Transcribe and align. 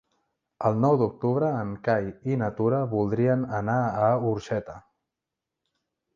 El 0.69 0.77
nou 0.85 0.95
d'octubre 1.01 1.51
en 1.65 1.75
Cai 1.87 2.07
i 2.31 2.39
na 2.43 2.47
Tura 2.61 2.81
voldrien 2.95 3.45
anar 3.59 3.77
a 4.09 4.09
Orxeta. 4.33 4.81